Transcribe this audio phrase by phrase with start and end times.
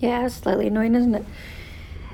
[0.00, 1.26] Yeah, slightly annoying, isn't it?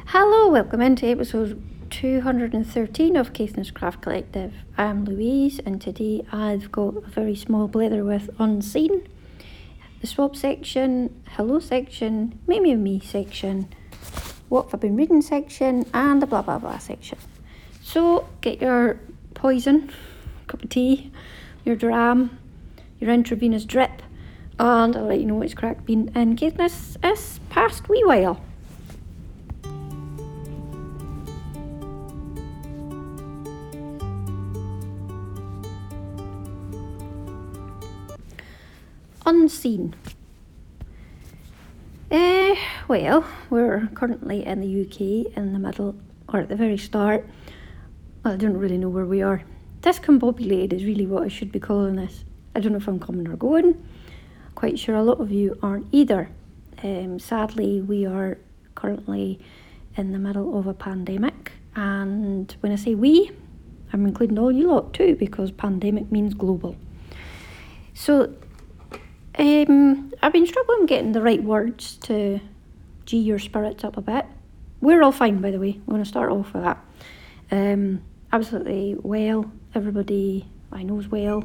[0.06, 4.52] Hello, welcome into episode 213 of Caithness Craft Collective.
[4.76, 9.06] I'm Louise, and today I've got a very small blather with Unseen,
[10.00, 13.68] the swap section, hello section, me me me section,
[14.48, 17.18] what have I been reading section, and the blah blah blah section.
[17.82, 18.98] So get your
[19.34, 19.92] poison,
[20.48, 21.12] cup of tea,
[21.64, 22.36] your dram,
[22.98, 24.02] your intravenous drip,
[24.58, 28.40] and I'll let you know what's crack been in Caithness is past wee while.
[39.26, 39.94] Unseen.
[42.10, 42.54] Eh,
[42.86, 45.96] well, we're currently in the UK in the middle,
[46.28, 47.28] or at the very start.
[48.24, 49.42] Well, I don't really know where we are.
[49.80, 52.24] Discombobulated is really what I should be calling this.
[52.54, 53.84] I don't know if I'm coming or going.
[54.56, 56.30] Quite sure a lot of you aren't either.
[56.82, 58.38] Um, sadly, we are
[58.74, 59.38] currently
[59.96, 63.30] in the middle of a pandemic, and when I say we,
[63.92, 66.74] I'm including all you lot too, because pandemic means global.
[67.94, 68.34] So
[69.38, 72.40] um, I've been struggling getting the right words to
[73.04, 74.26] g your spirits up a bit.
[74.80, 75.74] We're all fine, by the way.
[75.74, 76.78] I'm going to start off with that.
[77.50, 79.50] Um, absolutely well.
[79.74, 81.44] Everybody I know is well.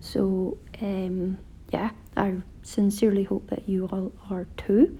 [0.00, 1.38] So, um,
[1.70, 4.98] yeah, I sincerely hope that you all are too.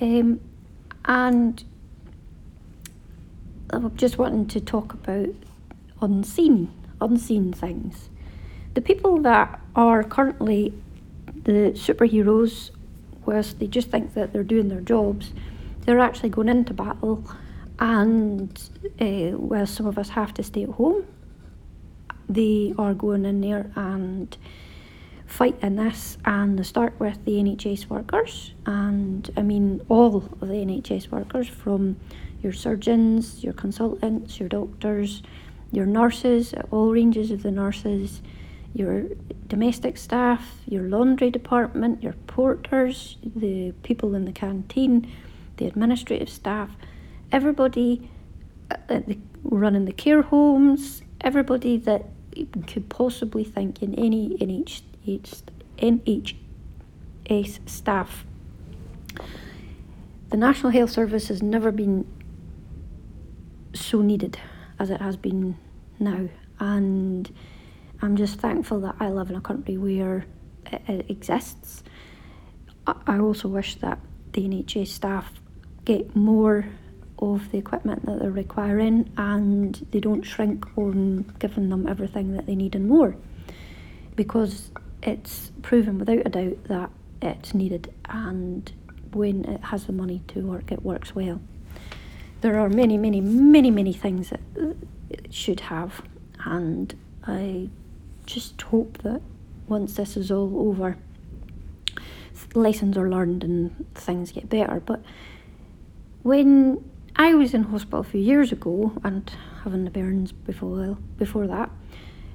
[0.00, 0.40] Um,
[1.04, 1.62] and
[3.70, 5.34] I'm just wanting to talk about
[6.00, 8.08] unseen, unseen things.
[8.74, 10.72] The people that are currently
[11.44, 12.70] the superheroes,
[13.24, 15.32] whilst they just think that they're doing their jobs,
[15.80, 17.24] they're actually going into battle.
[17.80, 18.50] And
[19.00, 21.06] uh, some of us have to stay at home,
[22.28, 24.36] they are going in there and
[25.28, 26.18] fighting this.
[26.24, 31.48] And they start with the NHS workers, and I mean all of the NHS workers
[31.48, 31.96] from
[32.42, 35.22] your surgeons, your consultants, your doctors,
[35.70, 38.22] your nurses, all ranges of the nurses
[38.74, 39.04] your
[39.46, 45.10] domestic staff, your laundry department, your porters, the people in the canteen,
[45.56, 46.70] the administrative staff,
[47.32, 48.08] everybody
[48.70, 52.06] uh, the, running the care homes, everybody that
[52.66, 54.82] could possibly think in any NHS,
[55.78, 58.26] NHS staff.
[60.30, 62.06] The National Health Service has never been
[63.72, 64.38] so needed
[64.78, 65.56] as it has been
[65.98, 66.28] now,
[66.60, 67.32] and
[68.02, 70.26] I'm just thankful that I live in a country where
[70.66, 71.82] it, exists.
[72.86, 73.98] I also wish that
[74.32, 75.40] the NHS staff
[75.84, 76.66] get more
[77.18, 82.46] of the equipment that they're requiring and they don't shrink on giving them everything that
[82.46, 83.16] they need and more
[84.14, 84.70] because
[85.02, 88.72] it's proven without a doubt that it's needed and
[89.12, 91.40] when it has the money to work it works well
[92.40, 94.40] there are many many many many things that
[95.10, 96.02] it should have
[96.44, 97.68] and i
[98.28, 99.22] just hope that
[99.68, 100.96] once this is all over,
[102.54, 104.80] lessons are learned and things get better.
[104.84, 105.02] But
[106.22, 106.84] when
[107.16, 109.30] I was in hospital a few years ago and
[109.64, 111.70] having the burns before before that,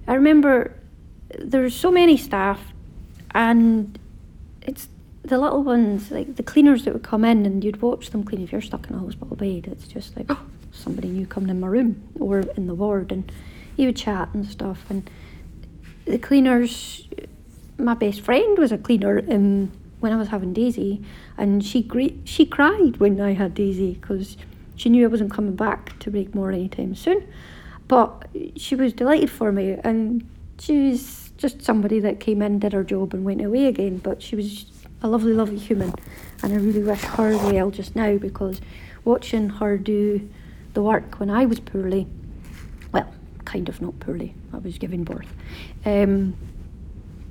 [0.08, 0.76] I remember
[1.40, 2.74] there's so many staff
[3.32, 3.98] and
[4.62, 4.88] it's
[5.24, 8.42] the little ones, like the cleaners that would come in and you'd watch them clean
[8.42, 9.68] if you're stuck in a hospital bed.
[9.68, 10.40] It's just like, oh,
[10.72, 13.32] somebody new coming in my room or in the ward and
[13.78, 15.10] you would chat and stuff and
[16.06, 17.08] the cleaners,
[17.78, 21.04] my best friend was a cleaner um, when I was having Daisy,
[21.38, 24.38] and she gre- she cried when I had Daisy because
[24.76, 27.26] she knew I wasn't coming back to Raigmore anytime soon.
[27.88, 30.28] But she was delighted for me, and
[30.60, 33.98] she was just somebody that came in, did her job, and went away again.
[33.98, 34.66] But she was
[35.02, 35.94] a lovely, lovely human,
[36.42, 38.62] and I really wish her well just now because
[39.04, 40.30] watching her do
[40.74, 42.08] the work when I was poorly
[42.94, 43.14] well,
[43.44, 44.36] kind of not poorly.
[44.54, 45.28] I was giving birth.
[45.86, 46.36] Um,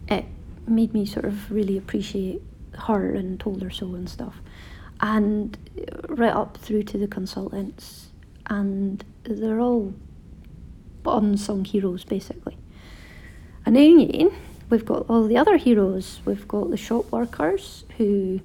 [0.08, 0.26] it
[0.66, 2.42] made me sort of really appreciate
[2.75, 4.34] her and told her so and stuff.
[5.00, 5.56] And
[6.08, 8.10] right up through to the consultants,
[8.46, 9.94] and they're all
[11.06, 12.56] unsung heroes basically.
[13.64, 14.30] And then
[14.70, 16.20] we've got all the other heroes.
[16.24, 18.40] We've got the shop workers who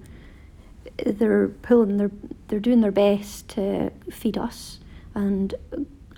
[1.05, 2.11] they're pulling their
[2.47, 4.79] they're doing their best to feed us
[5.13, 5.53] and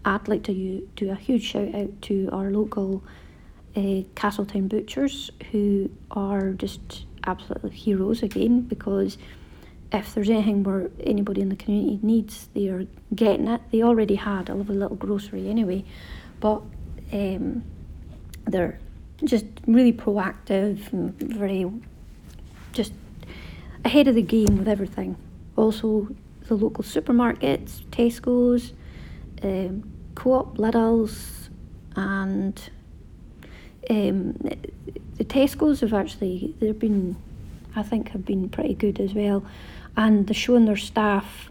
[0.05, 3.03] I'd like to do a huge shout out to our local
[3.75, 9.17] uh, Castletown butchers who are just absolutely heroes again because
[9.91, 13.61] if there's anything where anybody in the community needs, they are getting it.
[13.71, 15.83] They already had a lovely little grocery anyway,
[16.39, 16.61] but
[17.11, 17.63] um,
[18.45, 18.79] they're
[19.24, 21.69] just really proactive and very
[22.71, 22.94] just
[23.83, 25.16] ahead of the game with everything
[25.60, 26.07] also
[26.48, 28.74] the local supermarkets, Tesco's,
[29.44, 31.50] um, Co-op, Lidl's,
[31.95, 32.69] and
[33.89, 37.16] um, the Tesco's have actually they've been,
[37.75, 39.45] I think, have been pretty good as well,
[39.95, 41.50] and they're showing their staff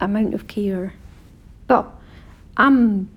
[0.00, 0.94] amount of care.
[1.66, 1.88] But
[2.56, 3.08] I'm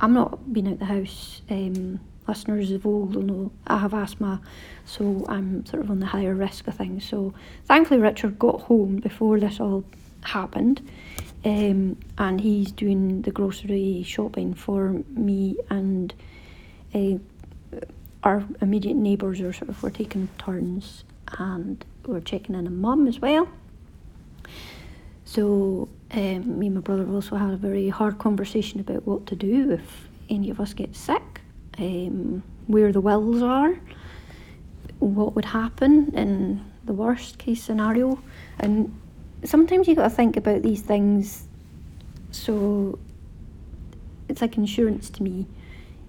[0.00, 1.42] I'm not being out the house.
[1.48, 4.40] Um, listeners of old will know I have asthma,
[4.84, 7.04] so I'm sort of on the higher risk of things.
[7.04, 7.34] So
[7.66, 9.84] thankfully, Richard got home before this all
[10.22, 10.80] happened,
[11.44, 16.14] um, and he's doing the grocery shopping for me and
[16.94, 17.18] uh,
[18.22, 21.04] our immediate neighbours are sort of we're taking turns,
[21.38, 23.48] and we're checking in on mum as well.
[25.26, 29.36] So um, me and my brother also had a very hard conversation about what to
[29.36, 31.33] do if any of us get sick,
[31.78, 33.78] um, where the wills are,
[34.98, 38.18] what would happen in the worst case scenario,
[38.58, 38.94] and
[39.44, 41.48] sometimes you've got to think about these things.
[42.30, 42.98] So
[44.28, 45.46] it's like insurance to me.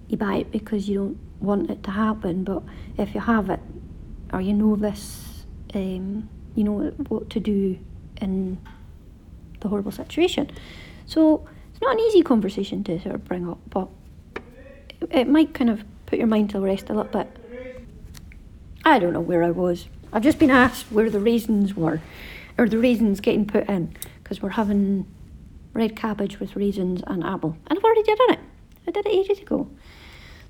[0.08, 2.62] You buy it because you don't want it to happen, but
[2.98, 3.60] if you have it
[4.32, 7.78] or you know this, um, you know what to do
[8.20, 8.58] in
[9.60, 10.50] the horrible situation.
[11.06, 13.88] So it's not an easy conversation to sort of bring up, but
[15.10, 17.28] it might kind of put your mind to rest a little bit.
[18.84, 19.86] I don't know where I was.
[20.12, 22.00] I've just been asked where the raisins were,
[22.56, 25.06] or the raisins getting put in, because we're having
[25.72, 27.56] red cabbage with raisins and apple.
[27.66, 28.38] And I've already done it.
[28.86, 29.68] I did it ages ago.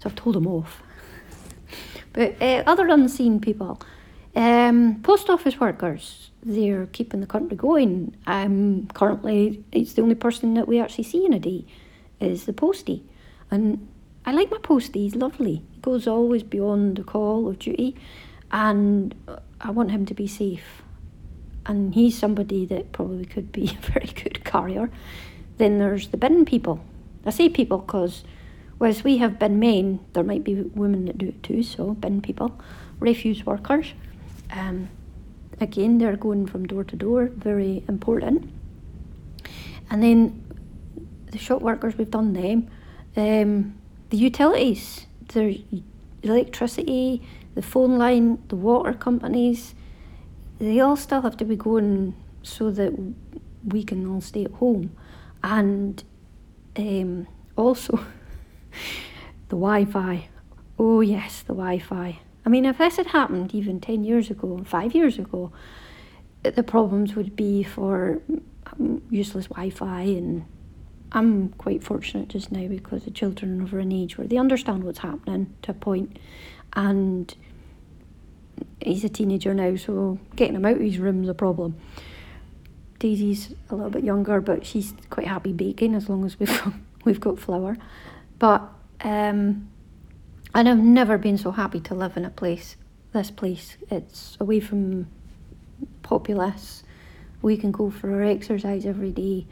[0.00, 0.82] So I've told them off.
[2.12, 3.81] but uh, other unseen people,
[4.34, 8.14] um, post office workers, they're keeping the country going.
[8.26, 11.64] Um, currently, it's the only person that we actually see in a day
[12.20, 13.02] is the postie.
[13.50, 13.88] And
[14.26, 15.62] I like my postie, he's lovely.
[15.70, 17.94] He goes always beyond the call of duty,
[18.50, 19.14] and
[19.61, 20.82] I want him to be safe.
[21.64, 24.90] And he's somebody that probably could be a very good carrier.
[25.58, 26.81] Then there's the bin people.
[27.25, 28.25] I say people because,
[28.78, 32.20] whereas we have bin men, there might be women that do it too, so bin
[32.20, 32.58] people,
[32.99, 33.93] refuse workers.
[34.50, 34.88] Um,
[35.61, 38.50] again, they're going from door to door, very important.
[39.88, 40.44] And then
[41.31, 42.69] the shop workers, we've done them.
[43.17, 43.75] Um,
[44.11, 45.62] the utilities, the
[46.23, 47.23] electricity,
[47.55, 49.75] the phone line, the water companies,
[50.58, 52.93] they all still have to be going so that
[53.64, 54.97] we can all stay at home.
[55.43, 56.03] And
[56.76, 57.26] um,
[57.56, 57.97] also
[59.49, 60.29] the Wi Fi.
[60.79, 62.20] Oh, yes, the Wi Fi.
[62.44, 65.53] I mean, if this had happened even 10 years ago, five years ago,
[66.43, 68.20] the problems would be for
[68.73, 70.03] um, useless Wi Fi.
[70.03, 70.44] And
[71.12, 74.85] I'm quite fortunate just now because the children are over an age where they understand
[74.85, 76.19] what's happening to a point,
[76.73, 77.35] And
[78.81, 81.76] he's a teenager now, so getting him out of his room's a problem.
[82.99, 86.75] Daisy's a little bit younger, but she's quite happy baking as long as we've
[87.05, 87.76] we've got flour.
[88.38, 88.62] But
[89.03, 89.69] um,
[90.55, 92.76] and I've never been so happy to live in a place,
[93.12, 93.76] this place.
[93.91, 95.08] It's away from
[96.03, 96.82] populace.
[97.43, 99.47] We can go for our exercise every day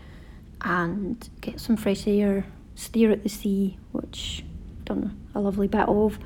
[0.63, 4.45] and get some fresh air, stare at the sea, which
[4.79, 6.19] I've done a lovely bit of,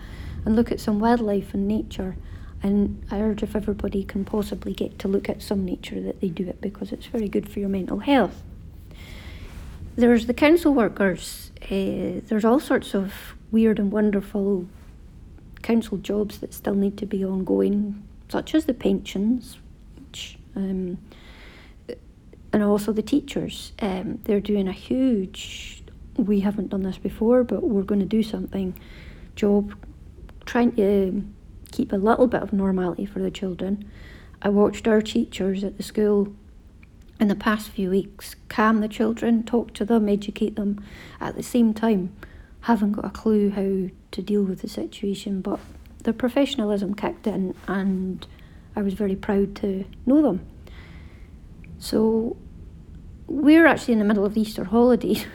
[0.45, 2.17] and look at some wildlife and nature.
[2.63, 6.29] And I urge if everybody can possibly get to look at some nature that they
[6.29, 8.43] do it because it's very good for your mental health.
[9.97, 11.51] There's the council workers.
[11.63, 13.13] Uh, there's all sorts of
[13.51, 14.67] weird and wonderful
[15.63, 19.59] council jobs that still need to be ongoing, such as the pensions,
[19.97, 20.99] which, um,
[22.53, 23.73] and also the teachers.
[23.81, 25.83] Um, they're doing a huge,
[26.17, 28.79] we haven't done this before, but we're going to do something,
[29.37, 29.75] job
[30.47, 31.25] trying to
[31.73, 33.91] keep a little bit of normality for the children.
[34.41, 36.33] I watched our teachers at the school
[37.21, 40.83] in the past few weeks calm the children, talk to them, educate them
[41.21, 42.17] at the same time
[42.63, 45.61] haven't got a clue how to deal with the situation, but
[46.05, 48.27] their professionalism kicked in and
[48.77, 50.47] I was very proud to know them.
[51.79, 52.37] So
[53.27, 55.27] we're actually in the middle of the Easter holidays.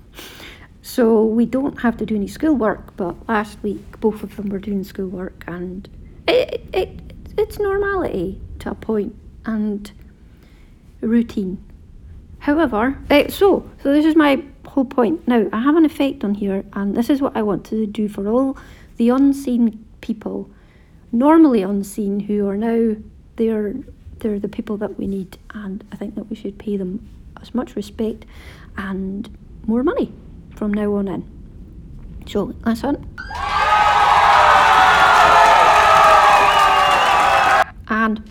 [0.82, 4.58] so we don't have to do any schoolwork, but last week both of them were
[4.58, 5.88] doing schoolwork and
[6.28, 7.00] it, it,
[7.38, 9.14] it's normality to a point
[9.44, 9.90] and
[11.00, 11.62] routine.
[12.40, 15.26] However, uh, so so this is my whole point.
[15.28, 18.08] Now, I have an effect on here, and this is what I want to do
[18.08, 18.56] for all
[18.96, 20.50] the unseen people,
[21.12, 22.96] normally unseen, who are now
[23.36, 23.74] they're
[24.22, 27.08] they're the people that we need, and I think that we should pay them
[27.40, 28.24] as much respect
[28.76, 29.28] and
[29.66, 30.12] more money
[30.54, 32.24] from now on in.
[32.26, 33.08] So, listen.
[37.88, 38.22] And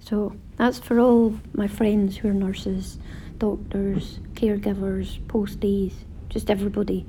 [0.00, 2.98] so that's for all my friends who are nurses,
[3.38, 5.92] doctors, caregivers, posties,
[6.28, 7.06] just everybody.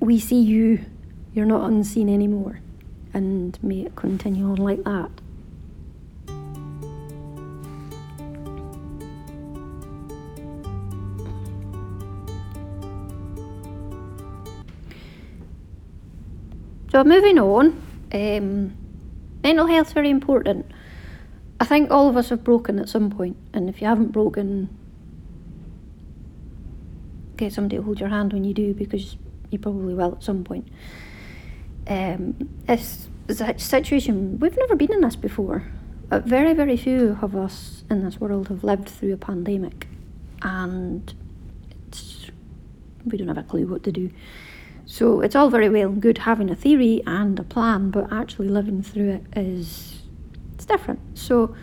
[0.00, 0.84] We see you,
[1.34, 2.60] you're not unseen anymore,
[3.14, 5.10] and may it continue on like that.
[16.90, 17.80] So moving on,
[18.12, 18.76] um,
[19.44, 20.66] mental health's very important.
[21.60, 24.76] I think all of us have broken at some point, and if you haven't broken,
[27.36, 29.16] get somebody to hold your hand when you do, because
[29.50, 30.68] you probably will at some point.
[31.86, 35.64] Um, it's, a situation we've never been in this before.
[36.08, 39.86] But very, very few of us in this world have lived through a pandemic,
[40.42, 41.14] and
[43.04, 44.10] we don't have a clue what to do.
[44.86, 48.48] So it's all very well and good having a theory and a plan, but actually
[48.48, 50.02] living through it is
[50.54, 50.98] it's different.
[51.16, 51.54] So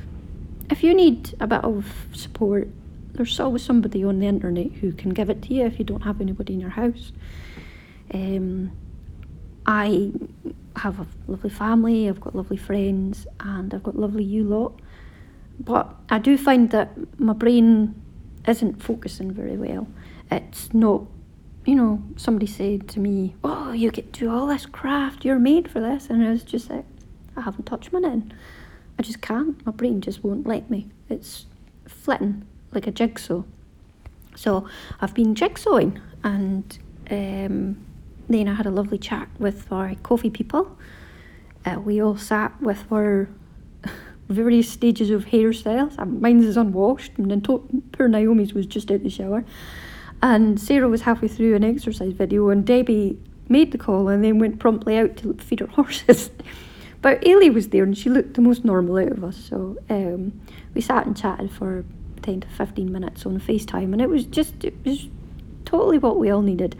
[0.70, 2.70] if you need a bit of support,
[3.12, 6.04] there's always somebody on the internet who can give it to you if you don't
[6.04, 7.12] have anybody in your house.
[8.14, 8.72] Um,
[9.66, 10.12] I
[10.78, 14.80] have a lovely family, I've got lovely friends, and I've got lovely you lot.
[15.60, 18.00] But I do find that my brain
[18.48, 19.88] isn't focusing very well.
[20.32, 21.04] It's not
[21.68, 25.38] you know, somebody said to me, Oh, you get to do all this craft, you're
[25.38, 26.10] made for this.
[26.10, 26.86] And I was just like,
[27.36, 28.34] I haven't touched my in.
[28.98, 29.64] I just can't.
[29.66, 30.88] My brain just won't let me.
[31.10, 31.46] It's
[31.86, 33.44] flitting like a jigsaw.
[34.36, 34.66] So
[35.02, 36.80] I've been jigsawing and
[37.12, 37.86] um,
[38.30, 40.78] then I had a lovely chat with our coffee people.
[41.66, 43.30] Uh, we all sat with our
[44.30, 45.98] various stages of hairstyles.
[46.20, 47.44] Mine's is unwashed, and
[47.92, 49.46] poor Naomi's was just out the shower.
[50.22, 53.18] And Sarah was halfway through an exercise video, and Debbie
[53.50, 56.32] made the call and then went promptly out to feed her horses.
[57.02, 59.38] but Ailey was there, and she looked the most normal out of us.
[59.38, 60.40] So um,
[60.74, 61.86] we sat and chatted for
[62.24, 65.08] 10 to 15 minutes on FaceTime, and it was just, it was
[65.66, 66.76] totally what we all needed.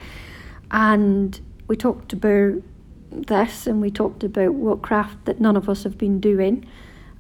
[0.72, 2.62] And we talked about
[3.12, 6.66] this, and we talked about what craft that none of us have been doing,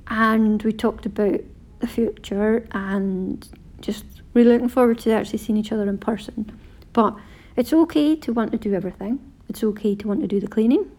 [0.07, 1.41] and we talked about
[1.79, 3.47] the future and
[3.81, 6.59] just really looking forward to actually seeing each other in person.
[6.93, 7.15] But
[7.55, 9.19] it's okay to want to do everything.
[9.49, 10.91] It's okay to want to do the cleaning.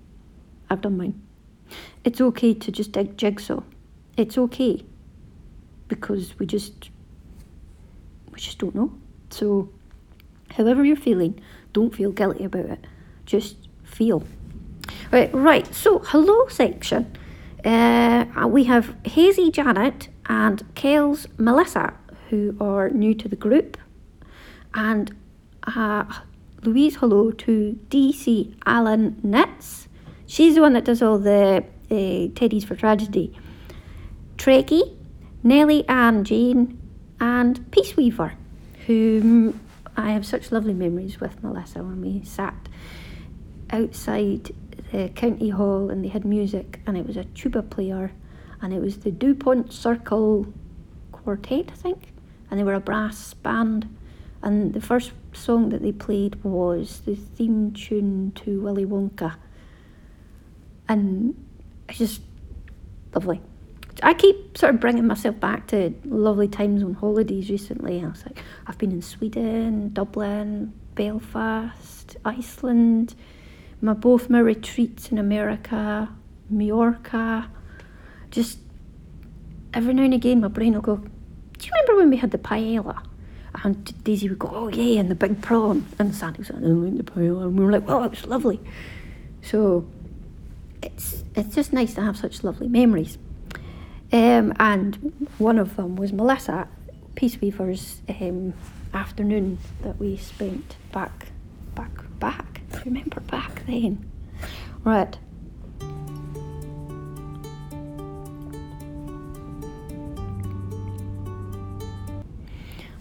[0.71, 1.21] I've done mine.
[2.05, 3.62] It's okay to just dig jigsaw.
[4.17, 4.85] It's okay
[5.88, 6.90] because we just
[8.33, 8.93] we just don't know.
[9.31, 9.71] So
[10.50, 11.40] however you're feeling,
[11.79, 12.87] don't feel guilty about it.
[13.25, 14.25] Just feel.
[15.13, 15.73] Right, right.
[15.73, 17.17] So hello section.
[17.65, 21.95] Uh, we have Hazy Janet and Kels Melissa
[22.31, 23.77] who are new to the group.
[24.75, 25.15] And
[25.69, 26.05] uh,
[26.63, 29.87] Louise hello to DC Alan Nitz.
[30.27, 31.95] She's the one that does all the uh,
[32.39, 33.39] Teddies for Tragedy.
[34.37, 34.97] Trekkie,
[35.45, 36.77] Nellie Ann Jane,
[37.21, 38.35] and Peace Weaver,
[38.87, 39.61] whom
[39.99, 42.69] I have such lovely memories with Melissa when we sat
[43.71, 44.50] outside
[44.93, 48.12] the county hall and they had music and it was a tuba player
[48.62, 50.52] and it was the DuPont Circle
[51.12, 52.12] Quartet, I think
[52.50, 53.95] and they were a brass band.
[54.43, 59.37] And the first song that they played was the theme tune to Willy Wonka.
[60.88, 61.35] And
[61.88, 62.23] it's just
[63.14, 63.40] lovely.
[64.02, 68.02] I keep sort of bringing myself back to lovely times on holidays recently.
[68.02, 73.14] I was like, I've been in Sweden, Dublin, Belfast, Iceland,
[73.81, 76.09] my both my retreats in America,
[76.50, 77.50] Mallorca.
[78.31, 78.59] Just
[79.75, 82.38] every now and again, my brain will go, do you remember when we had the
[82.38, 83.02] paella?
[83.64, 85.85] And Daisy would go, oh yeah, and the big prawn.
[85.99, 87.45] And Sandy was like, oh, I like the paella.
[87.45, 88.61] And we were like, Well, it was lovely.
[89.43, 89.88] So
[90.83, 93.19] it's it's just nice to have such lovely memories.
[94.11, 96.69] Um, and one of them was Melissa,
[97.15, 98.55] Peace Weaver's um,
[98.95, 101.29] afternoon that we spent back,
[101.75, 102.62] back, back.
[102.85, 104.11] Remember back then.
[104.85, 105.19] Right.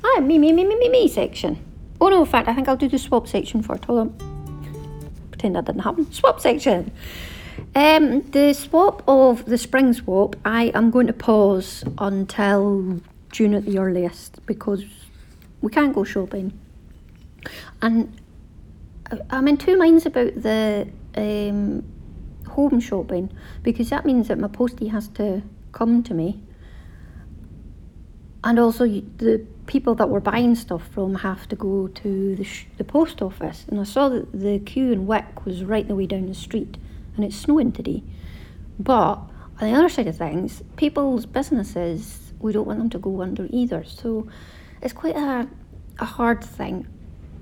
[0.04, 1.64] Ah, me, me, me, me, me, me section.
[2.02, 3.86] Oh no, in fact, I think I'll do the swap section for it.
[3.86, 5.18] Hold on.
[5.32, 6.12] Pretend that didn't happen.
[6.12, 6.92] Swap section.
[7.78, 13.66] Um, the swap of the spring swap, I am going to pause until June at
[13.66, 14.84] the earliest because
[15.62, 16.60] we can't go shopping.
[17.84, 18.20] And
[19.30, 21.84] I'm in two minds about the um,
[22.48, 23.32] home shopping
[23.62, 26.42] because that means that my postie has to come to me.
[28.44, 32.66] And also, the people that we're buying stuff from have to go to the, sh-
[32.78, 33.66] the post office.
[33.68, 36.78] And I saw that the queue in Wick was right the way down the street,
[37.18, 38.04] and it's snowing today.
[38.80, 39.16] But
[39.60, 43.48] on the other side of things, people's businesses, we don't want them to go under
[43.50, 43.84] either.
[43.84, 44.28] So
[44.82, 45.48] it's quite a,
[46.00, 46.88] a hard thing.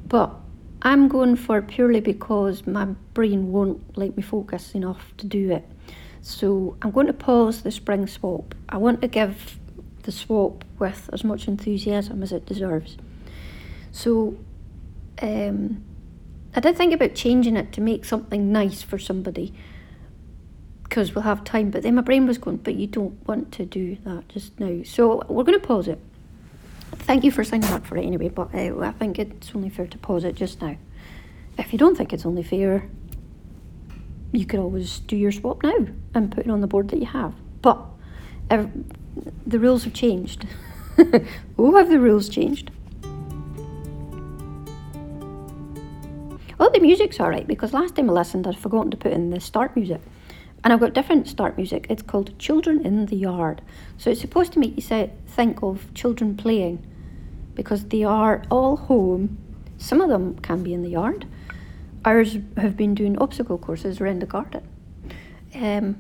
[0.08, 0.34] But
[0.82, 5.67] I'm going for purely because my brain won't let me focus enough to do it.
[6.22, 8.55] So I'm going to pause the spring swap.
[8.70, 9.60] I want to give
[10.03, 12.98] the swap with as much enthusiasm as it deserves.
[13.91, 14.38] So
[15.22, 15.84] um,
[16.55, 19.53] I did think about changing it to make something nice for somebody
[20.83, 21.69] because we'll have time.
[21.69, 24.81] But then my brain was going, but you don't want to do that just now.
[24.83, 26.00] So we're going to pause it.
[27.00, 29.88] Thank you for signing up for it anyway, but uh, I think it's only fair
[29.88, 30.77] to pause it just now.
[31.57, 32.89] If you don't think it's only fair,
[34.31, 37.05] you could always do your swap now and put it on the board that you
[37.07, 37.33] have.
[37.62, 37.81] But
[38.50, 38.67] uh,
[39.45, 40.47] the rules have changed.
[41.57, 42.71] oh, have the rules changed?
[46.75, 49.77] The music's alright because last time I listened, I'd forgotten to put in the start
[49.77, 50.01] music.
[50.62, 51.88] And I've got different start music.
[51.89, 53.62] It's called Children in the Yard.
[53.98, 56.86] So it's supposed to make you say, think of children playing
[57.53, 59.38] because they are all home.
[59.77, 61.25] Some of them can be in the yard.
[62.03, 64.67] Ours have been doing obstacle courses around the garden.
[65.53, 65.98] Um,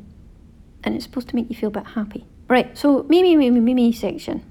[0.83, 2.25] and it's supposed to make you feel a bit happy.
[2.49, 4.43] Right, so me, me, me, me, me section.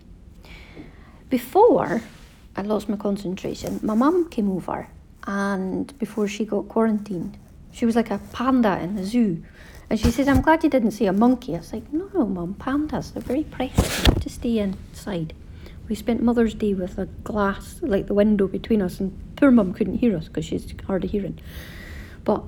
[1.28, 2.00] Before
[2.56, 4.88] I lost my concentration, my mum came over
[5.26, 7.38] and before she got quarantined,
[7.72, 9.42] she was like a panda in the zoo
[9.90, 11.54] and she said, I'm glad you didn't see a monkey.
[11.54, 14.02] I was like, no, no, mum, pandas, they're very precious.
[14.02, 15.34] To stay inside.
[15.88, 19.74] We spent Mother's Day with a glass, like the window between us, and poor mum
[19.74, 21.38] couldn't hear us because she's hard of hearing.
[22.24, 22.42] But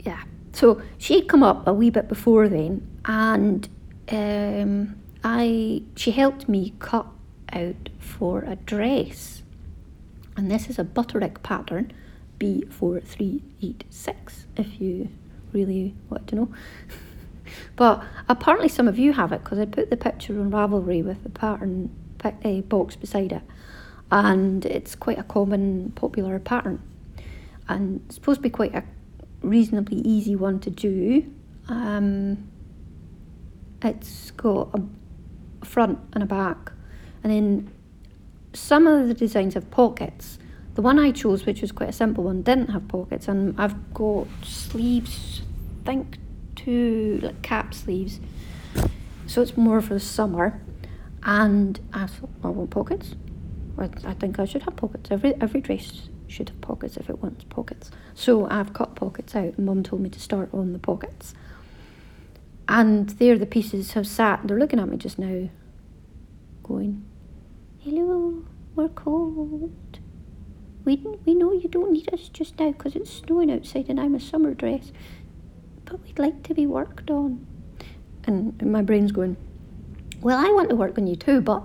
[0.00, 3.68] yeah, so she'd come up a wee bit before then, and
[4.08, 7.06] um, I she helped me cut
[7.52, 9.42] out for a dress,
[10.34, 11.92] and this is a Butterick pattern,
[12.42, 14.46] B four three eight six.
[14.56, 15.08] If you
[15.52, 16.52] really want to know.
[17.76, 21.22] but apparently some of you have it because I put the picture on Ravelry with
[21.22, 22.30] the pattern uh,
[22.62, 23.42] box beside it.
[24.10, 26.82] And it's quite a common, popular pattern.
[27.68, 28.82] And it's supposed to be quite a
[29.42, 31.32] reasonably easy one to do.
[31.68, 32.48] Um,
[33.82, 36.72] it's got a front and a back.
[37.22, 37.72] And then
[38.52, 40.38] some of the designs have pockets.
[40.74, 43.92] The one I chose, which was quite a simple one, didn't have pockets, and I've
[43.92, 45.42] got sleeves,
[45.82, 46.18] I think
[46.56, 48.20] two like cap sleeves.
[49.26, 50.60] So it's more for the summer.
[51.24, 53.14] And I thought, I want pockets.
[53.78, 55.10] I, think I should have pockets.
[55.10, 57.90] Every every dress should have pockets if it wants pockets.
[58.14, 59.54] So I've cut pockets out.
[59.56, 61.34] And mum told me to start on the pockets.
[62.68, 64.40] And there the pieces have sat.
[64.44, 65.48] They're looking at me just now,
[66.62, 67.04] going,
[67.78, 69.98] "Hello, we're cold."
[70.84, 74.14] We, we know you don't need us just now because it's snowing outside and I'm
[74.14, 74.92] a summer dress,
[75.84, 77.46] but we'd like to be worked on.
[78.24, 79.36] And, my brain's going,
[80.20, 81.64] Well, I want to work on you too, but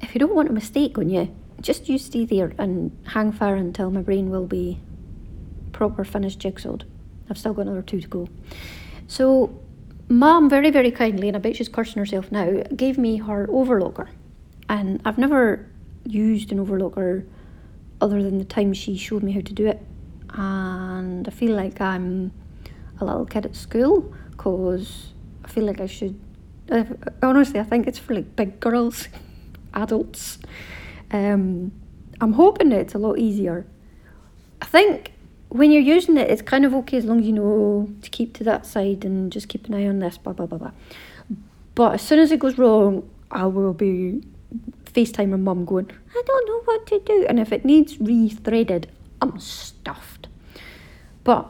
[0.00, 3.56] if you don't want a mistake on you, just you stay there and hang fire
[3.56, 4.80] until my brain will be
[5.72, 6.84] proper finished jigsawed.
[7.28, 8.28] I've still got another two to go.
[9.06, 9.58] So,
[10.08, 14.08] Mum very, very kindly, and I bet she's cursing herself now, gave me her overlocker.
[14.68, 15.66] And I've never
[16.04, 17.24] used an overlocker
[18.00, 19.80] other than the time she showed me how to do it.
[20.34, 22.32] And I feel like I'm
[23.00, 25.12] a little kid at school because
[25.44, 26.18] I feel like I should.
[26.70, 26.84] Uh,
[27.22, 29.08] honestly, I think it's for like big girls,
[29.74, 30.38] adults.
[31.10, 31.72] Um,
[32.20, 33.66] I'm hoping that it's a lot easier.
[34.62, 35.12] I think
[35.48, 38.34] when you're using it, it's kind of okay as long as you know to keep
[38.34, 40.70] to that side and just keep an eye on this, blah, blah, blah, blah.
[41.74, 44.22] But as soon as it goes wrong, I will be
[44.92, 47.26] FaceTime my mum going, I don't know what to do.
[47.28, 48.86] And if it needs rethreaded,
[49.20, 50.28] I'm stuffed.
[51.24, 51.48] But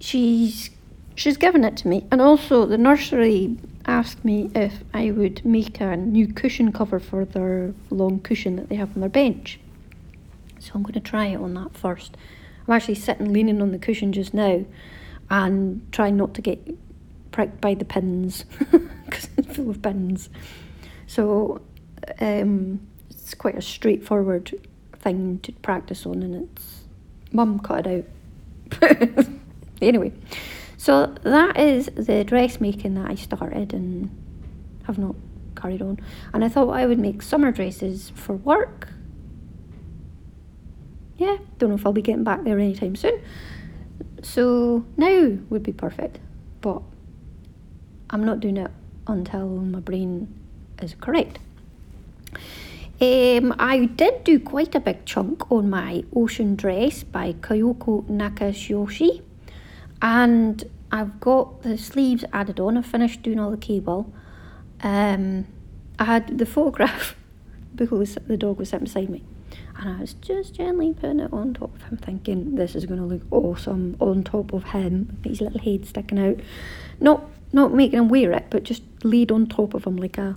[0.00, 0.70] she's
[1.14, 2.06] she's given it to me.
[2.10, 7.24] And also the nursery asked me if I would make a new cushion cover for
[7.24, 9.58] their long cushion that they have on their bench.
[10.58, 12.16] So I'm going to try it on that first.
[12.66, 14.64] I'm actually sitting leaning on the cushion just now
[15.30, 16.60] and trying not to get
[17.32, 18.44] pricked by the pins
[19.04, 20.28] because it's full of pins.
[21.06, 21.60] So
[22.20, 24.52] um, it's quite a straightforward
[25.00, 26.84] thing to practice on, and it's
[27.32, 28.08] mum cut it
[28.82, 29.26] out.
[29.82, 30.12] anyway,
[30.76, 34.10] so that is the dressmaking that I started and
[34.84, 35.14] have not
[35.56, 35.98] carried on.
[36.32, 38.88] And I thought I would make summer dresses for work.
[41.16, 43.22] Yeah, don't know if I'll be getting back there anytime soon.
[44.22, 46.18] So now would be perfect,
[46.60, 46.82] but
[48.10, 48.70] I'm not doing it
[49.06, 50.32] until my brain
[50.80, 51.38] is correct.
[53.00, 59.22] Um, I did do quite a big chunk on my ocean dress by Kayoko Nakasyoshi
[60.02, 62.76] and I've got the sleeves added on.
[62.76, 64.12] I've finished doing all the cable.
[64.82, 65.46] Um,
[65.98, 67.16] I had the photograph
[67.74, 69.24] because the dog was sitting beside me,
[69.78, 73.00] and I was just gently putting it on top of him, thinking this is going
[73.00, 76.40] to look awesome on top of him, his little head sticking out.
[77.00, 80.36] Not not making him wear it, but just laid on top of him like a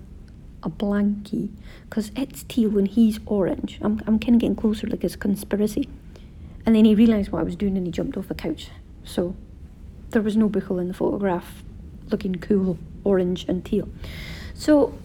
[0.63, 1.51] a blankie,
[1.89, 3.79] because it's teal and he's orange.
[3.81, 5.89] I'm I'm kind of getting closer, like it's conspiracy.
[6.65, 8.69] And then he realised what I was doing and he jumped off the couch.
[9.03, 9.35] So
[10.09, 11.63] there was no buchel in the photograph
[12.09, 13.87] looking cool, orange and teal.
[14.53, 14.97] So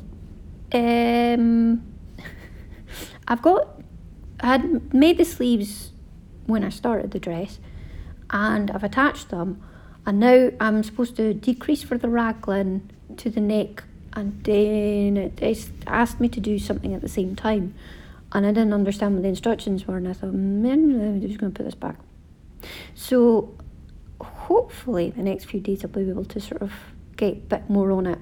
[0.73, 1.83] um,
[3.29, 3.81] I've got,
[4.41, 5.93] I had made the sleeves
[6.47, 7.59] when I started the dress
[8.31, 9.63] and I've attached them
[10.07, 15.71] and now I'm supposed to decrease for the raglan to the neck and then it
[15.87, 17.75] asked me to do something at the same time
[18.33, 21.53] and I didn't understand what the instructions were, and I thought, man, I'm just going
[21.53, 21.97] to put this back.
[22.95, 23.57] So
[24.21, 26.73] hopefully, the next few days I'll be able to sort of
[27.17, 28.19] get a bit more on it.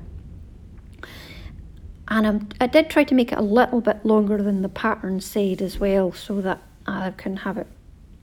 [2.10, 5.20] And I'm, I did try to make it a little bit longer than the pattern
[5.20, 7.66] said as well, so that I can have it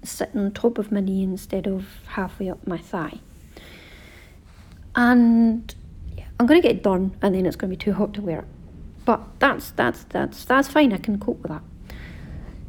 [0.02, 3.20] sitting on top of my knee instead of halfway up my thigh.
[4.96, 5.74] And
[6.40, 8.22] I'm going to get it done, and then it's going to be too hot to
[8.22, 8.46] wear it.
[9.06, 10.92] But that's that's that's that's fine.
[10.92, 11.62] I can cope with that.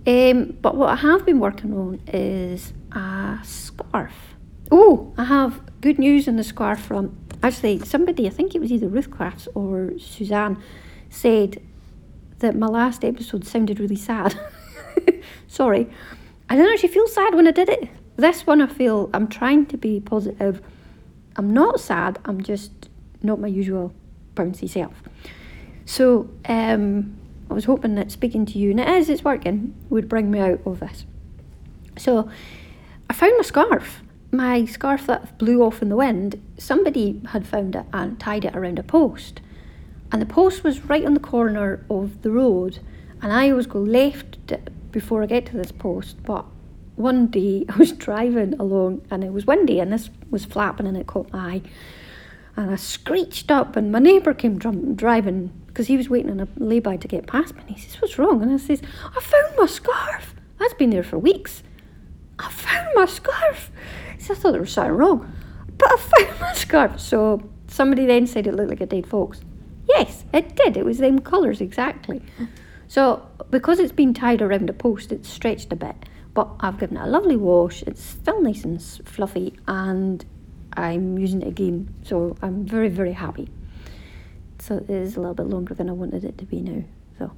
[0.06, 4.36] Um, but what I have been working on is a scarf.
[4.70, 7.12] Oh, I have good news in the scarf front.
[7.42, 10.62] Actually, somebody, I think it was either Ruth Crafts or Suzanne,
[11.10, 11.60] said
[12.38, 14.38] that my last episode sounded really sad.
[15.48, 15.88] Sorry.
[16.48, 17.88] I didn't actually feel sad when I did it.
[18.16, 20.62] This one, I feel I'm trying to be positive.
[21.36, 22.85] I'm not sad, I'm just
[23.26, 23.92] not my usual
[24.34, 24.94] bouncy self.
[25.84, 27.16] So, um,
[27.50, 30.40] I was hoping that speaking to you, and it is, it's working, would bring me
[30.40, 31.04] out of this.
[31.96, 32.28] So
[33.08, 34.02] I found my scarf.
[34.32, 38.56] My scarf that blew off in the wind, somebody had found it and tied it
[38.56, 39.40] around a post.
[40.12, 42.80] And the post was right on the corner of the road.
[43.22, 44.38] And I always go left
[44.90, 46.22] before I get to this post.
[46.24, 46.44] But
[46.96, 50.96] one day I was driving along and it was windy and this was flapping and
[50.96, 51.62] it caught my eye.
[52.56, 56.48] And I screeched up and my neighbour came driving because he was waiting on a
[56.56, 57.62] lay-by to get past me.
[57.66, 58.42] And he says, what's wrong?
[58.42, 60.34] And I says, I found my scarf.
[60.58, 61.62] That's been there for weeks.
[62.38, 63.70] I found my scarf.
[64.16, 65.30] He said, I thought there was something wrong.
[65.76, 66.98] But I found my scarf.
[66.98, 69.42] So somebody then said it looked like a dead fox.
[69.86, 70.78] Yes, it did.
[70.78, 72.22] It was them colours exactly.
[72.88, 75.96] So because it's been tied around a post, it's stretched a bit.
[76.32, 77.82] But I've given it a lovely wash.
[77.82, 80.24] It's still nice and fluffy and
[80.76, 81.94] I'm using it again.
[82.02, 83.48] So I'm very, very happy
[84.58, 86.82] so it is a little bit longer than I wanted it to be now.
[87.18, 87.32] So,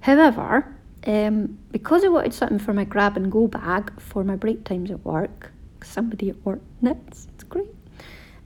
[0.00, 0.74] however,
[1.06, 4.90] um, because I wanted something for my grab and go bag for my break times
[4.90, 7.68] at work, somebody at work knits, it's great.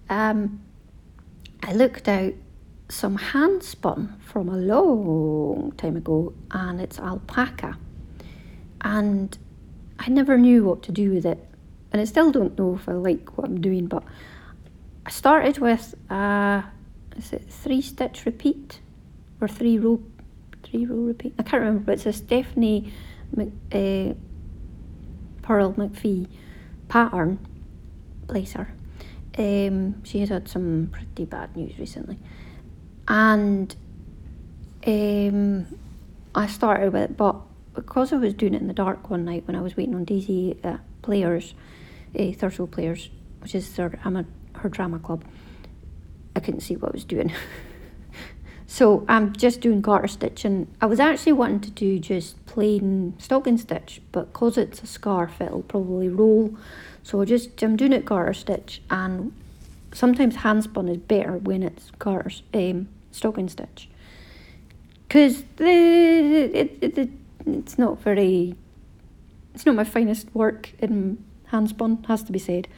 [0.09, 0.61] Um,
[1.63, 2.33] I looked out
[2.89, 7.79] some hand spun from a long time ago, and it's alpaca.
[8.81, 9.37] And
[9.99, 11.45] I never knew what to do with it,
[11.93, 13.87] and I still don't know if I like what I'm doing.
[13.87, 14.05] But
[15.07, 16.63] I started with uh,
[17.17, 18.81] is it three stitch repeat
[19.41, 20.03] or three row
[20.63, 22.93] three row repeat I can't remember but it's a Stephanie
[23.35, 24.15] Mc, uh,
[25.43, 26.29] Pearl McPhee
[26.89, 27.39] pattern
[28.27, 28.73] bless her
[29.39, 32.19] um, she has had some pretty bad news recently
[33.07, 33.75] and
[34.87, 35.67] um,
[36.35, 37.37] I started with it but
[37.75, 40.05] because I was doing it in the dark one night when I was waiting on
[40.05, 41.55] Daisy uh, players
[42.15, 44.25] uh, Thurso players which is her, I'm a,
[44.57, 45.25] her drama club.
[46.37, 47.33] I couldn't see what I was doing.
[48.67, 53.15] so I'm just doing garter stitch and I was actually wanting to do just plain
[53.19, 56.57] stocking stitch but because it's a scarf it'll probably roll.
[57.03, 59.33] So I just I'm doing it garter stitch and
[59.93, 63.89] sometimes hand spun is better when it's garter um, stocking stitch.
[65.07, 67.11] Because the it, it, it,
[67.47, 68.55] it's not very
[69.55, 72.69] it's not my finest work in hand spun has to be said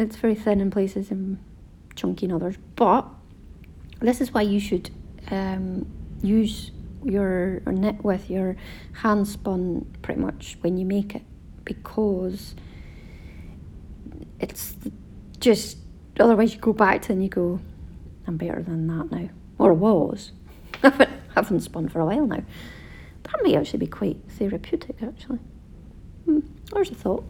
[0.00, 1.38] it's very thin in places and
[1.94, 2.56] chunky in others.
[2.76, 3.06] But
[4.00, 4.90] this is why you should
[5.30, 5.86] um,
[6.22, 6.70] use
[7.04, 8.56] your knit with your
[8.94, 11.22] hand spun pretty much when you make it
[11.64, 12.54] because
[14.38, 14.74] it's
[15.38, 15.78] just
[16.18, 17.60] otherwise you go back to and you go,
[18.26, 19.28] I'm better than that now.
[19.58, 20.32] Or was.
[20.82, 22.42] I haven't spun for a while now.
[23.24, 25.38] That may actually be quite therapeutic actually.
[26.24, 26.40] Hmm,
[26.72, 27.24] there's a thought.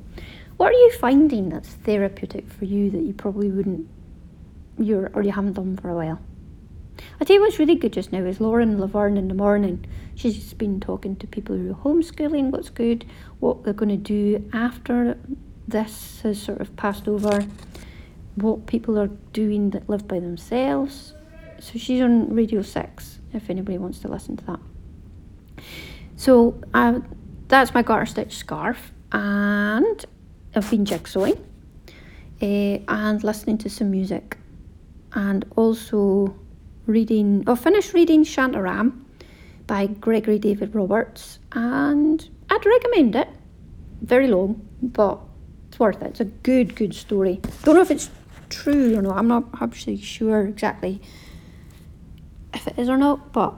[0.61, 3.88] What are you finding that's therapeutic for you that you probably wouldn't
[4.77, 6.20] you're or you haven't done for a while.
[7.18, 9.87] I tell you what's really good just now is Lauren Laverne in the morning.
[10.16, 13.07] She's been talking to people who are homeschooling, what's good,
[13.38, 15.16] what they're going to do after
[15.66, 17.46] this has sort of passed over.
[18.35, 21.14] what people are doing that live by themselves.
[21.59, 24.61] So she's on Radio 6 if anybody wants to listen to that.
[26.16, 27.01] So uh,
[27.49, 30.05] that's my garter stitch scarf, and
[30.54, 31.38] I've been jigsawing
[32.42, 32.44] uh,
[32.88, 34.36] and listening to some music,
[35.12, 36.34] and also
[36.86, 37.44] reading.
[37.46, 39.04] I finished reading Shantaram
[39.66, 43.28] by Gregory David Roberts, and I'd recommend it.
[44.02, 45.20] Very long, but
[45.68, 46.08] it's worth it.
[46.08, 47.40] It's a good, good story.
[47.62, 48.10] Don't know if it's
[48.48, 49.18] true or not.
[49.18, 51.00] I'm not actually sure exactly
[52.54, 53.54] if it is or not, but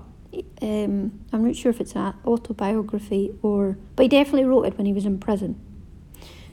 [0.60, 3.78] um, I'm not sure if it's an autobiography or.
[3.96, 5.58] But he definitely wrote it when he was in prison.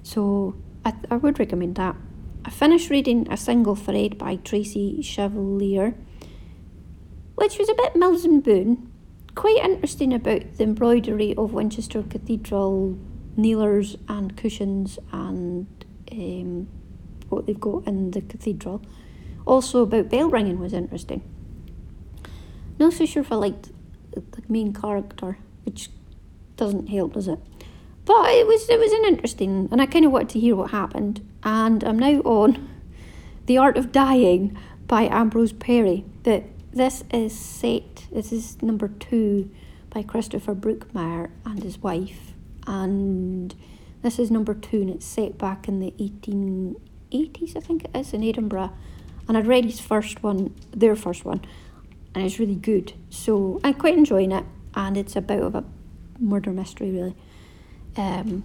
[0.09, 1.95] So I, I would recommend that.
[2.43, 5.93] I finished reading A Single Thread by Tracy Chevalier,
[7.35, 8.91] which was a bit Mills and Boon.
[9.35, 12.97] Quite interesting about the embroidery of Winchester Cathedral
[13.37, 15.67] kneelers and cushions and
[16.11, 16.67] um,
[17.29, 18.81] what they've got in the cathedral.
[19.45, 21.21] Also about bell ringing was interesting.
[22.79, 23.69] Not so sure if I liked
[24.09, 25.91] the main character, which
[26.55, 27.39] doesn't help, does it?
[28.09, 30.71] But it was it was an interesting, and I kind of wanted to hear what
[30.71, 31.21] happened.
[31.43, 32.67] And I'm now on
[33.45, 36.05] The Art of Dying by Ambrose Parry.
[36.23, 38.07] That this is set.
[38.11, 39.51] This is number two
[39.91, 42.33] by Christopher Brookmyre and his wife,
[42.65, 43.53] and
[44.01, 48.11] this is number two, and it's set back in the 1880s, I think it is,
[48.11, 48.71] in Edinburgh.
[49.27, 51.41] And I'd read his first one, their first one,
[52.15, 52.93] and it's really good.
[53.11, 55.63] So I'm quite enjoying it, and it's a bit of a
[56.17, 57.15] murder mystery, really.
[57.97, 58.43] Um,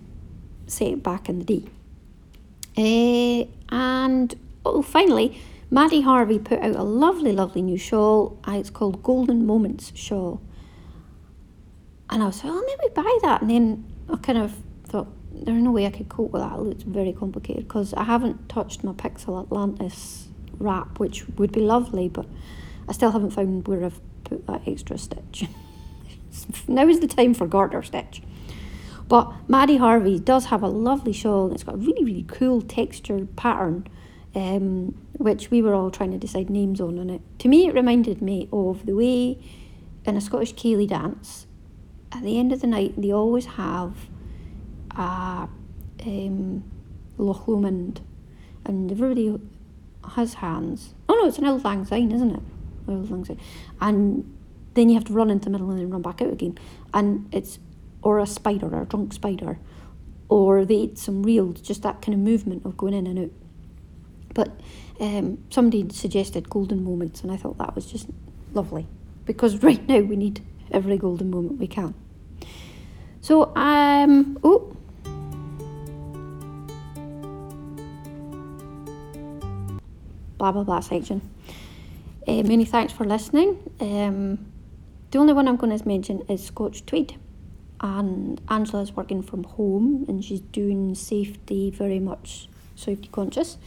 [0.66, 1.68] set back in the day.
[2.76, 8.38] Uh, and oh, finally, Maddie Harvey put out a lovely, lovely new shawl.
[8.46, 10.40] Uh, it's called Golden Moments Shawl.
[12.10, 13.42] And I was like, oh, maybe buy that.
[13.42, 14.54] And then I kind of
[14.84, 16.52] thought, there's no way I could cope with that.
[16.52, 20.28] It looks very complicated because I haven't touched my Pixel Atlantis
[20.58, 22.26] wrap, which would be lovely, but
[22.88, 25.46] I still haven't found where I've put that extra stitch.
[26.68, 28.22] now is the time for garter stitch.
[29.08, 32.62] But Maddie Harvey does have a lovely shawl and it's got a really, really cool
[32.62, 33.86] textured pattern,
[34.34, 36.98] um, which we were all trying to decide names on.
[36.98, 39.38] And it, to me, it reminded me of the way
[40.04, 41.46] in a Scottish Ceilidh dance,
[42.12, 44.08] at the end of the night, they always have
[44.96, 45.48] a
[46.06, 46.64] um,
[47.18, 48.00] Loch Lomond
[48.64, 49.38] and everybody
[50.14, 50.94] has hands.
[51.08, 52.42] Oh no, it's an Auld Lang Syne, isn't it?
[52.88, 53.40] Auld Lang Syne.
[53.80, 54.36] And
[54.74, 56.58] then you have to run into the middle and then run back out again.
[56.92, 57.58] And it's
[58.04, 59.58] or a spider or a drunk spider.
[60.28, 63.30] Or the eightsome reels, just that kind of movement of going in and out.
[64.34, 64.60] But
[65.00, 68.08] um, somebody suggested golden moments, and I thought that was just
[68.52, 68.86] lovely
[69.24, 71.94] because right now we need every golden moment we can.
[73.20, 74.76] So, um, oh,
[80.36, 81.22] blah blah blah section.
[82.26, 83.58] Uh, many thanks for listening.
[83.80, 84.46] Um,
[85.10, 87.16] the only one I'm going to mention is Scotch Tweed.
[87.84, 93.58] And Angela's working from home and she's doing safety very much safety conscious.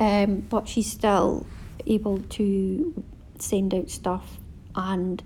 [0.00, 1.46] Um, but she's still
[1.86, 3.04] able to
[3.38, 4.38] send out stuff
[4.74, 5.22] and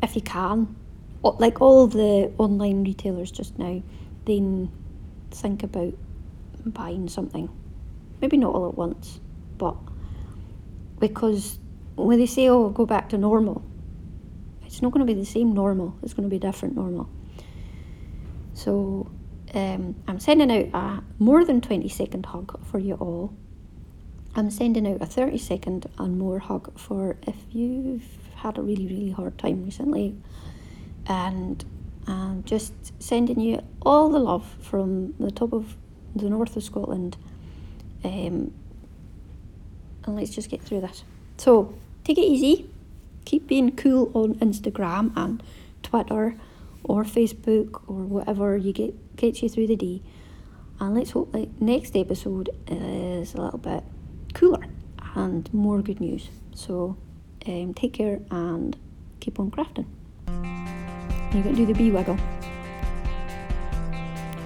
[0.00, 0.76] if you can,
[1.24, 3.82] like all the online retailers just now,
[4.26, 4.70] then
[5.32, 5.94] think about
[6.64, 7.48] buying something.
[8.22, 9.18] Maybe not all at once,
[9.58, 9.76] but
[11.00, 11.58] because
[11.96, 13.64] when they say, oh, go back to normal,
[14.64, 17.10] it's not going to be the same normal, it's going to be a different normal.
[18.60, 19.10] So
[19.54, 23.32] um, I'm sending out a more than 20 second hug for you all.
[24.36, 28.86] I'm sending out a 30 second and more hug for if you've had a really,
[28.86, 30.14] really hard time recently.
[31.06, 31.64] And
[32.06, 35.78] I'm just sending you all the love from the top of
[36.14, 37.16] the north of Scotland.
[38.04, 38.52] Um,
[40.04, 41.04] and let's just get through this.
[41.38, 42.68] So, take it easy.
[43.24, 45.42] Keep being cool on Instagram and
[45.82, 46.36] Twitter
[46.84, 50.02] or Facebook or whatever you get gets you through the day.
[50.80, 53.84] And let's hope the next episode is a little bit
[54.32, 54.64] cooler
[55.14, 56.28] and more good news.
[56.54, 56.96] So,
[57.46, 58.76] um, take care and
[59.20, 59.86] keep on crafting.
[61.32, 62.18] You're going to do the bee wiggle.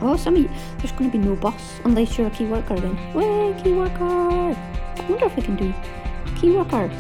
[0.01, 2.95] Oh, some you, there's going to be no bus unless you're a key worker then.
[3.15, 4.05] Way, key worker!
[4.05, 5.73] I wonder if we can do
[6.37, 6.91] key worker.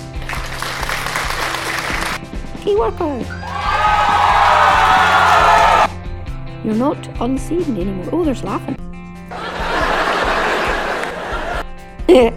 [2.62, 3.43] Key worker!
[6.64, 8.08] You're not unseen anymore.
[8.10, 8.74] Oh, there's laughing.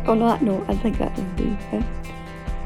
[0.07, 1.57] on that note, I think that will do.